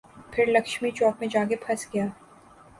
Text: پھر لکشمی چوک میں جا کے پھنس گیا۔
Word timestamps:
پھر 0.31 0.45
لکشمی 0.47 0.91
چوک 0.91 1.15
میں 1.19 1.27
جا 1.27 1.43
کے 1.49 1.55
پھنس 1.55 1.87
گیا۔ 1.93 2.05